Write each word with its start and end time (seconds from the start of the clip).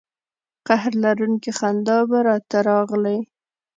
قهر 0.67 0.93
لرونکې 1.03 1.51
خندا 1.57 1.97
به 2.09 2.17
را 2.27 2.37
ته 2.49 2.57
راغلې. 2.69 3.17